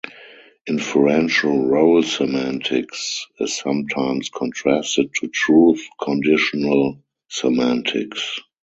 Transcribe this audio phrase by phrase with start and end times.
[0.65, 8.39] Inferential role semantics is sometimes contrasted to truth-conditional semantics.